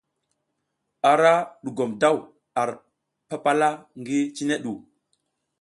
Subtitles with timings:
[1.11, 2.17] Ara dugum daw
[2.61, 2.69] ar
[3.29, 3.69] papala
[3.99, 4.73] ngi cine ɗu.